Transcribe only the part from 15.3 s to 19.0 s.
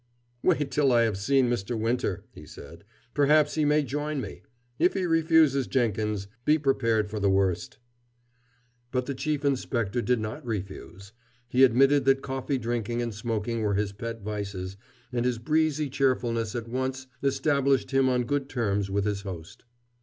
breezy cheerfulness at once established him on good terms